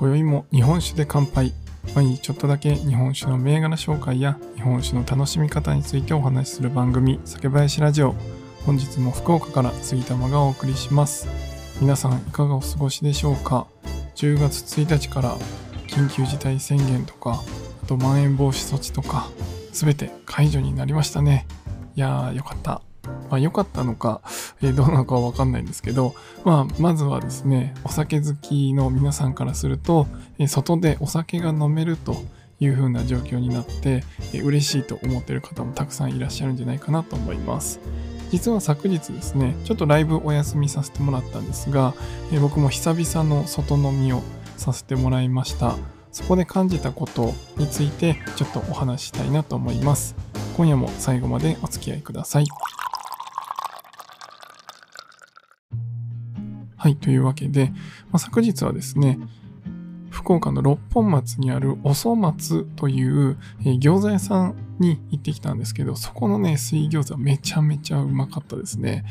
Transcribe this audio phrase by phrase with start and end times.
[0.00, 1.52] 今宵も日本酒で乾杯。
[1.94, 8.14] 毎日ちょっとだけ日本酒の銘柄紹介や日本酒の楽しみ方についてお話しする番組酒林ラジオ。
[8.64, 11.28] 本日も福岡から杉玉がお送りします。
[11.82, 13.66] 皆さんいかがお過ごしでしょうか
[14.16, 15.36] ？10月1日から
[15.86, 17.42] 緊急事態宣言とか
[17.82, 19.28] あとまん延防止措置とか
[19.72, 21.46] 全て解除になりましたね。
[21.94, 22.80] いやーよかった。
[23.30, 24.20] まあ、良かったのか、
[24.60, 30.06] えー、どうなのかはわかんないんですけど、まあ、まずはですね、お酒好きの皆さんからすると、
[30.38, 32.16] えー、外でお酒が飲めると
[32.58, 37.80] いう風な状況になって、えー、嬉しいと思ってる方もたくさんいらっしゃるんじゃないかなと思います。
[38.30, 41.94] 実は昨日ですね、ちょっとライブお休みさせてもらったんですが、
[42.32, 44.22] えー、僕も久々の外飲みを
[44.56, 45.76] させてもらいました。
[46.12, 50.16] そこで感じたことについてちょっとお話ししたいなと思います。
[50.56, 52.46] 今夜も最後までお付き合いください。
[56.90, 57.72] い、というわけで、
[58.10, 59.18] まあ、昨日はですね、
[60.10, 69.04] 福岡の六本松にあるおそ松という、えー、餃子屋さんに行ってきたんですけど、そこのね、水餃子めちゃめちゃうまかったですね。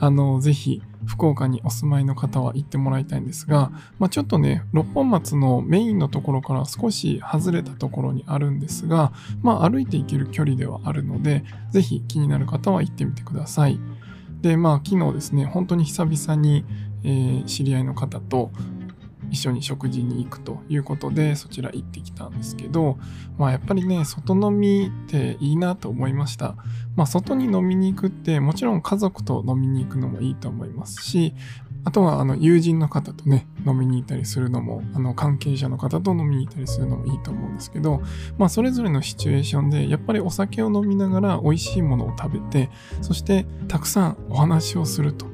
[0.00, 13.80] あの、ぜひ、福岡にお住まいの方は行ってもらいたいんですが、まあ、ちょっとね、六本松のメインのところから少し外れたところにあるんですが、まあ、歩いて行ける距離ではあるので、ぜひ気になる方は行ってみてください。
[14.40, 16.64] で、まあ、昨日ですね、本当に久々に、
[17.04, 18.50] えー、知り合いの方と
[19.30, 22.98] 一緒に食事に行くということでそちら行ってきたんですけど、
[23.38, 26.56] まあやっぱりね、外飲みっていいなと思いました。
[26.94, 31.34] まあ外に飲みに行くってもちろん家族と飲みに行くのもいいと思いますし、
[31.86, 38.02] あとはあの友人の方とね、飲みに行ったりするのも、あの関係者の方と飲みに行ったりするのもいいと思うんですけど、
[38.38, 42.70] まあそれぞれのシチュエーションでやっぱりお酒を飲みながら美味しいものを食べて、
[43.02, 45.26] そしてたくさんお話をすると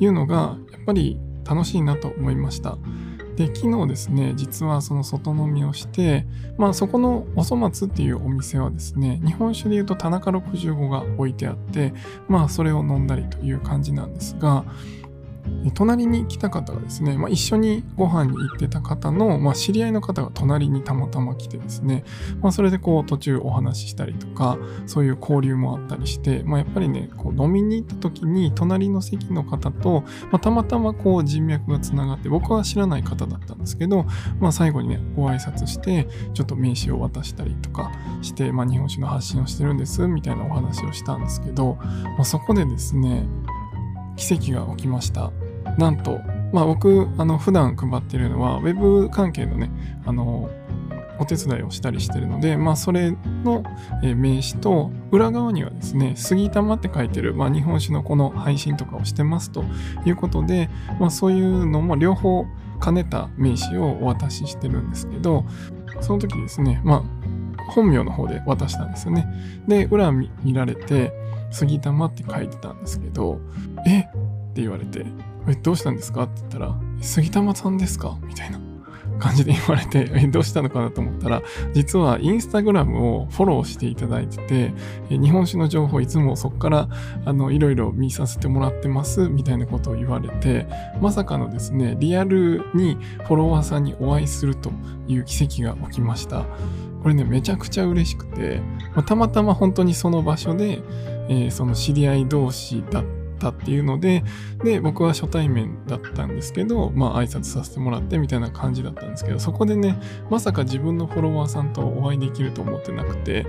[0.00, 1.18] いうのがぱり
[1.48, 2.78] 楽しいなと思いました。
[3.36, 11.92] で、昨日ですね、実はその外飲みをして、まあそこのおそ松っていうお店はですね、日本酒でいうと田中65が置いてあって、
[12.28, 14.64] まあそれを飲んだりという感じなんですが、
[15.74, 22.04] 隣に来た方がですね、まあ、一緒にご飯に行ってた方の、まあ、知り合いの方が隣にたまたま来てですね、
[22.40, 34.06] まあ、それでこう途中お話ししたりとか、そういう交流もあったりして、まあ、やっぱりね、こう飲みに行った時に隣の席の方と、まあ、たまたまこう人脈がつながって、僕は知らない方だったんですけど、
[34.40, 43.26] まあ、最後にね、ご挨拶して、ちょっと名刺を渡したりとかして、まあ、日本酒の発信をしてるんです、みたいなお話をしたんですけど、まあ、そこでですね、
[44.16, 45.30] 奇跡が起きました。
[45.78, 46.20] なんと、
[46.52, 49.70] まあ僕、あの、普段配ってるのは、ウェブ関係のね、
[50.06, 50.50] あの、
[51.18, 53.62] お手伝いをしたりしてるので、まあそれの
[54.02, 59.64] 名刺と、裏側にはですね、杉玉って書いてる、まあ日本酒のこの配信とかをしてますと
[60.04, 62.44] いうことで、まあそういうのも両方
[62.82, 65.44] 兼ねた名刺をお渡ししてるんですけど、
[66.00, 67.02] その時ですね、まあ
[67.70, 69.26] 本名の方で渡したんですよね。
[69.68, 71.12] で、裏見られて、
[71.54, 73.40] 杉玉って書いてたんですけど、
[73.86, 74.00] え？
[74.00, 74.02] っ
[74.54, 75.06] て言われて、
[75.48, 76.24] え、どうしたんですか？
[76.24, 78.18] って言ったら、杉玉さんですか？
[78.26, 78.60] みたいな
[79.18, 81.42] 感じで言われて、え、どうしたのかなと思ったら、
[81.72, 84.72] 実はインスタグラムをフォローしていただいてて、
[85.10, 86.88] え日本酒の情報いつもそこから、
[87.24, 90.66] あの、いろいろ見させてもらってます、みたいなことを言われて、
[91.00, 94.72] まさかのですね、リアルにフォロワーさんにお会いすると
[95.06, 96.46] いう奇跡が起きました。
[97.04, 98.62] これね、めちゃくちゃ嬉しくて、
[98.94, 100.80] まあ、たまたま本当にその場所で、
[101.28, 103.04] えー、その知り合い同士だっ
[103.38, 104.24] たっていうので、
[104.64, 110.00] で、僕は初対面だったんですけど、まあ挨拶させてもらってみたいな感じだったんですけど、そこでね、
[110.30, 113.46] まさか自分のフォロワーさんとお会いできると思ってなくて、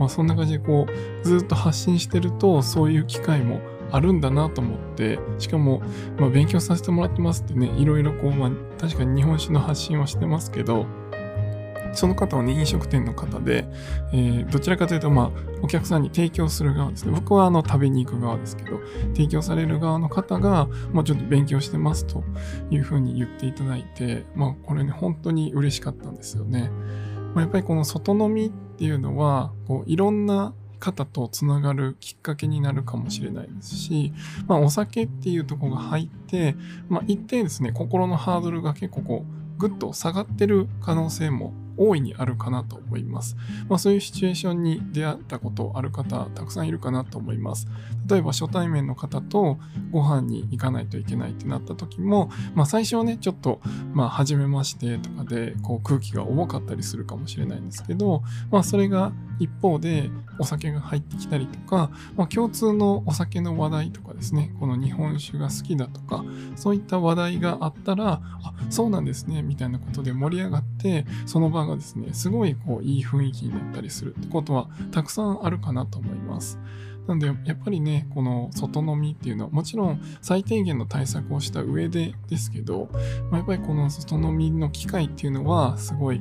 [0.00, 3.60] まあそんな感じでこう、ずっと発信してると、そういう機会も
[3.92, 5.80] あるんだなと思って、しかも、
[6.18, 8.50] まあ、勉強させてもらってますってね、いろいろこう、まあ
[8.80, 10.86] 確かに日本史の発信はしてますけど、
[11.92, 13.66] その方はね、飲食店の方で、
[14.12, 17.12] えー、どちらかというと、まあ、お客さんに提供する側ですね。
[17.12, 18.80] 僕はあの、食べに行く側ですけど、
[19.14, 22.22] 提供される側の方が、まあ、ちょっと勉強してますと
[22.70, 26.70] いうふうに言っていただいて、まあ、これね、本当に嬉しかったんですよね。
[27.34, 34.12] まあ、やっぱりこの外飲みっていうのは、こう、いろんな方とつながるきっかけになるかもしれないですし、
[34.46, 36.56] まあ、お酒っていうとこが入って、
[36.88, 43.36] まあ、一定ですね、心のハードルが結構こう、ぐっと下がってる可能性も大いにあるかなと思います。
[43.68, 47.68] まあ、そういうシチュエーションに出会ったことある方、たくさんいるかなと思います。
[48.08, 49.58] 例えば初対面の方と
[49.90, 53.60] ご飯に行かないといけないってなった時も、まあ、最初はね、ちょっと、
[53.92, 66.24] まあ、初めましてとかで、こう空気が重かったりするかもしれないんですけど、まあ、それが一方でお酒が入ってきたりとか、まあ、共通のお酒の話題とかですね、この日本酒が好きだとか、
[66.54, 76.58] そういった話題があったら、あ、そうなんですね、みたいなことで盛り上がって、その場ががですね、すごいこういい雰囲気になったりするってことはたくさんあるかなと思います。
[77.06, 82.88] なんで、やっぱりね、この外飲みっていうのは、もちろん最低限の対策をした上でですけど、
[83.30, 86.20] まあ、やっぱりこの外飲みの機会っていうのは、すごい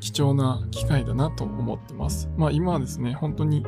[0.00, 2.28] 貴重な機会だなと思ってます。
[2.36, 3.64] まあ今はですね、本当に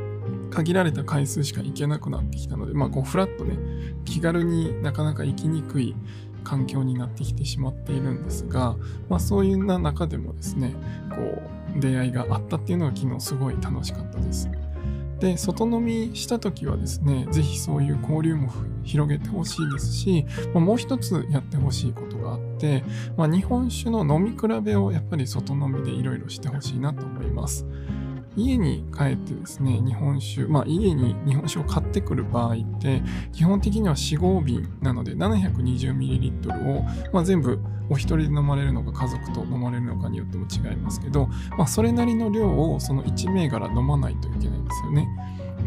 [0.51, 3.57] 限られた回数しか行けなくなってきたので、まあこうフラッとね、
[4.05, 5.95] 気軽になかなか行きにくい
[6.43, 8.77] 環境になってきてしまっているんですが、
[9.09, 10.75] まあそういうな中でもですね、
[11.11, 11.43] こ
[11.77, 14.49] う出会いがあったっていうのは昨日すごい楽しかったです。
[15.23, 18.51] で、外飲みした時はですね、ぜひそういう交流も
[18.83, 22.83] 広げてほしいですし、まあ、もう一つやってほしいことがあって、
[23.17, 27.65] まあ、日本酒の飲み比べをやっぱり外飲みでいろいろしてほしいなと思います。
[28.37, 33.03] 家に帰ってですね、日本酒、まあ家に日本酒を買ってくる場合って、
[33.33, 36.83] 基本的には4、5瓶なので 720ml を、
[37.13, 37.59] まあ、全部
[37.91, 45.09] お一人で飲まれるのか家族と飲まれるのかによっても違いますけど、まあそれなりの量をその1銘柄飲まないといけないんですよね。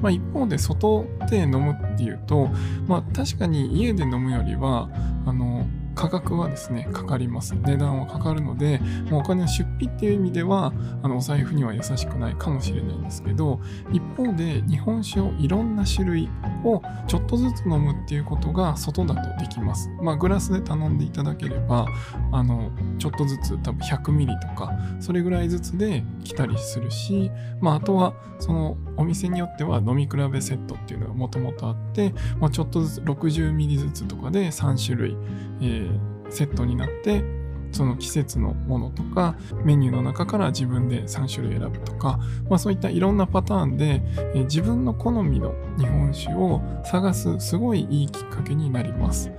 [0.01, 2.49] まあ、一方で外で飲むっていうと、
[2.87, 4.89] まあ、確かに家で飲むよりは
[5.25, 5.65] あの
[5.95, 7.55] 価格はですね、かかります。
[7.55, 13.59] 値段はかかるので、もうお金の出費っていう意味では、あの、お財布には優しくないかもしれないんですけど、
[13.91, 16.29] 一方で日本酒をいろんな種類
[16.63, 19.89] をちょっとずつ飲むっていうことが外だとできます。
[20.01, 21.87] まあ、グラスで頼んでいただければ、
[22.31, 27.31] あの、ちょっとずつ多分100ミリとか、それぐらいずつで来たりするし、
[27.61, 35.17] まあ、あとは、その、お店によっては飲み比べセットっていうのがもともとあって、まあ、ちょっとずつ60ミリずつとかで3種類、
[35.61, 35.84] えー、
[36.29, 37.23] セットになって
[37.71, 44.01] その季節のものとかメニューの中から自分で3種類選ぶとか、まあ、そういったいろんなパターンで、
[44.33, 49.29] え、自分の好みの日本酒を探すすごいいいきっかけになります。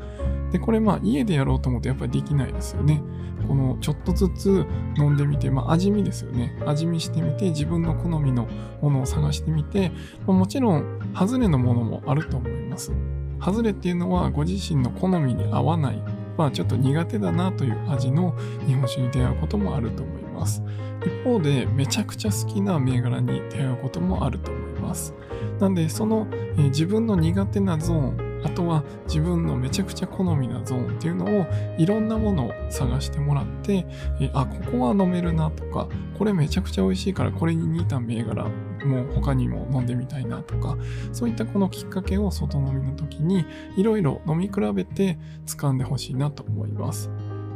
[0.52, 3.02] で、これまあ家でやろうと思うとやっぱりできないですよね。
[3.48, 4.66] このちょっとずつ
[4.98, 6.56] 飲んでみて、まあ味見ですよね。
[6.66, 8.48] 味見してみて自分の好みの
[8.82, 9.92] ものを探してみて、
[10.26, 12.92] まあ、もちろん外れのものもあると思います。
[13.40, 16.02] 外れっていうのはご自身の好みに合わない、
[16.36, 18.34] まあちょっと苦手だなという味の
[18.66, 20.62] 日本酒に出会うこともあると思います。
[21.04, 25.14] 一方でめちゃくちゃ好きな銘柄に出会うこともあると思います。
[25.60, 31.46] なんでその、えー、自分の苦手なゾーンあとは自分のめちゃくちゃ好みなゾーンっていうのを
[31.78, 33.86] いろんなものを探してもらって、
[34.20, 35.88] えあ、ここは飲めるなとか、
[36.18, 38.50] これめちゃくちゃ美味しいからこれに似た銘柄
[38.84, 40.76] もう他にも飲んでみたいなとか、
[41.12, 43.44] そういったこのきっかけを外飲みの時に
[43.76, 47.10] いろいろ飲み比べて掴んでほしいなと思います。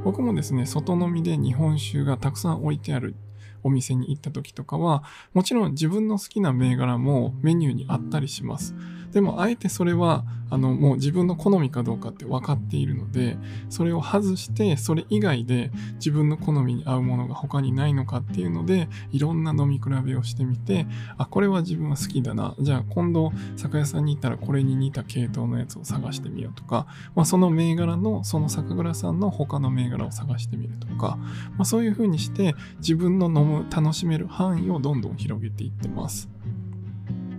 [0.05, 3.15] 僕もですね、外飲みで日本酒がたくさん置いてある
[3.63, 5.05] お店に行った時とかは、
[5.35, 8.75] もちろん自分の好きな銘柄もメニューにあったりします。
[9.13, 20.87] でも、あえてそれは、あの、もう自分の好みかどうかって分かっているので、それを外して、それ以外で自分の好みに合うものが他にないのかっていうので、いろんな飲み比べをしてみて、
[21.17, 22.57] あ、これは自分は好きだな。
[22.59, 31.17] じゃあ今度、酒屋さんに行ったらこれに似た系統のやつを探してみようとか、まあ、その銘柄の、その酒蔵さんの他の銘柄を探してみるとか、
[31.57, 36.29] まあ、そういう風にして自分の飲む、楽しめる範囲をどんどん広げていってます。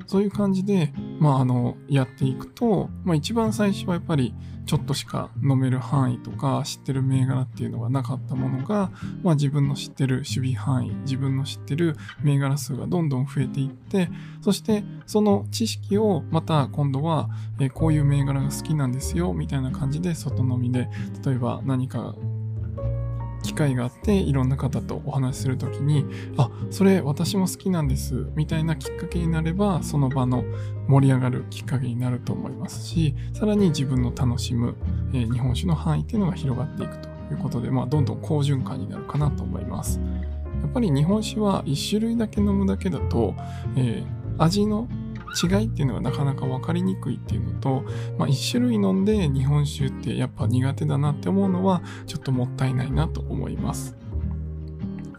[0.07, 4.33] そういう感じで、まあ、あの、やっていくと、まあ、一番最初はやっぱり、
[4.65, 8.91] ちょっとしか飲める範囲とか、知ってる銘柄っていうのがなかったものが、
[9.23, 14.09] まあ、自分の知ってる守備範囲、自分の知ってる銘柄数がどんどん増えていって、
[14.41, 17.29] そして、その知識をまた今度は、
[17.59, 20.89] えこういう銘柄が好きなんですよ、みたいな感じで外飲みで、
[21.25, 22.15] 例えば何か
[23.41, 26.05] 機会があっていろんな方とお話しする時に
[26.37, 30.43] あそれ私も好きなんですみたいなきっかけになればその場の
[30.87, 34.75] 盛り上がるきっかけになると思いますしさらに自分の楽しむ、
[35.13, 39.99] えー、日本酒の範囲っていうのが広がっていくということで、まあ、どんどん好循環になるかなと思います。
[40.61, 43.33] やっぱり日本酒は1種類だけ飲むだけだと、
[43.75, 44.05] えー、
[44.37, 44.87] 味の
[45.31, 47.83] 違いっていうのがなかなか分かりにくいっていうのと、
[48.17, 54.00] まあ、1種類飲んで日本酒ってやっぱ苦手だなって思うのはちょっともったいないなと思います。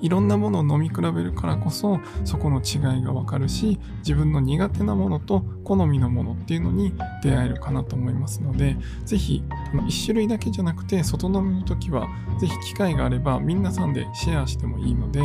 [0.02, 6.92] いろんなものを飲み比べるからこそそこの違いがわかるし自分の苦手なものと好みのものっていうのに
[7.22, 12.08] 出会えるかなと思いますので是非1種類だけじゃなくて外飲みの時は
[12.40, 15.20] 是非機会があれば皆さんでシェアしてもいいので、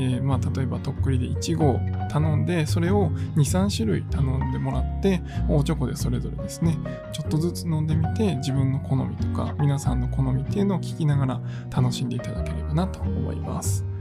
[0.00, 1.78] えー、まあ例えばとっくりで1合
[2.08, 6.78] 頼んでそれを23種類頼んでもらっておチョコでそれぞれですね
[7.12, 11.40] ちょっとずつ飲んでみて自分の好みとか皆さんの好みっていうのを聞きながら
[11.70, 13.93] 楽しんでいただければなと思います。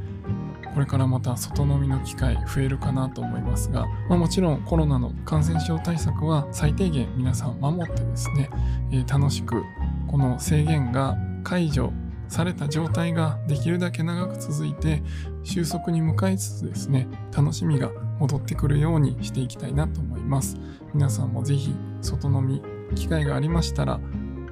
[0.73, 8.49] これからまた外飲みの機会増えるかなと思いますが、まあ、もちろんコロナの感染症対策は最低限皆さん守ってですね、
[8.91, 9.63] えー、楽しく
[10.07, 11.93] この制限が解除
[12.27, 15.03] された状態ができるだけ長く続いて
[15.43, 20.57] 収束に向かいつつですね楽しみが戻ってくるようにしていきたいなと思います。
[20.93, 22.61] 皆さんもぜひ外飲み
[22.95, 23.99] 機会がありましたら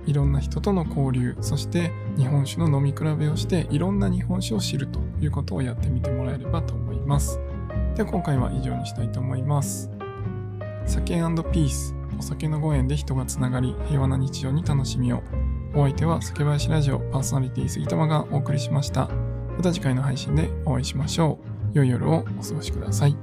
[0.05, 7.39] いろんな人との交流そして日本酒の飲み比べをしていろんな日本酒を知るということをやってみてもらえればと思います。
[7.95, 9.89] では今回は以上にしたいと思います。
[10.85, 11.95] 酒ピース。
[12.19, 15.23] お酒のご縁で人がつながり平和な日常に楽しみを。
[15.73, 19.07] お相手は酒林ラジオパーソナリティ杉玉がお送りしました。
[19.57, 21.39] また次回の配信でお会いしましょ
[21.73, 21.77] う。
[21.77, 23.15] 良い夜をお過ごしください。